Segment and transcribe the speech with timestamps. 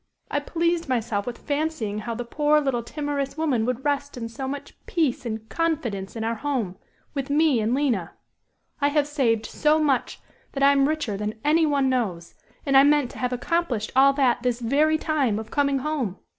[0.31, 4.47] I pleased myself with fancying how the poor, little timorous woman would rest in so
[4.47, 6.75] much peace and confidence in our home
[7.13, 8.13] with me and Lina.
[8.81, 10.19] I have saved so much
[10.53, 12.33] that I am richer than any one knows,
[12.65, 16.17] and I meant to have accomplished all that this very time of coming home.